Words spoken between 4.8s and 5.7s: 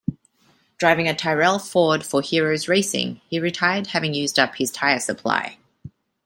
supply.